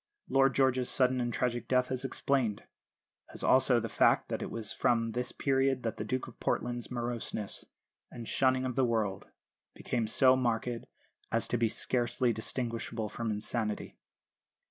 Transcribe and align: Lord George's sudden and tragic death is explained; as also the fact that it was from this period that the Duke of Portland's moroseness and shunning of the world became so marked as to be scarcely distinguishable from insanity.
Lord 0.29 0.55
George's 0.55 0.89
sudden 0.89 1.21
and 1.21 1.31
tragic 1.31 1.67
death 1.67 1.91
is 1.91 2.03
explained; 2.03 2.63
as 3.35 3.43
also 3.43 3.79
the 3.79 3.87
fact 3.87 4.29
that 4.29 4.41
it 4.41 4.49
was 4.49 4.73
from 4.73 5.11
this 5.11 5.31
period 5.31 5.83
that 5.83 5.97
the 5.97 6.03
Duke 6.03 6.27
of 6.27 6.39
Portland's 6.39 6.89
moroseness 6.89 7.65
and 8.09 8.27
shunning 8.27 8.65
of 8.65 8.75
the 8.75 8.83
world 8.83 9.27
became 9.75 10.07
so 10.07 10.35
marked 10.35 10.69
as 11.31 11.47
to 11.49 11.55
be 11.55 11.69
scarcely 11.69 12.33
distinguishable 12.33 13.09
from 13.09 13.29
insanity. 13.29 13.95